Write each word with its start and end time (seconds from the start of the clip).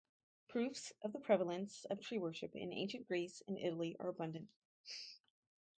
Proofs 0.47 0.93
of 1.03 1.13
the 1.13 1.19
prevalence 1.19 1.85
of 1.91 2.01
tree-worship 2.01 2.55
in 2.55 2.73
ancient 2.73 3.07
Greece 3.07 3.43
and 3.47 3.55
Italy 3.59 3.95
are 3.99 4.09
abundant. 4.09 4.49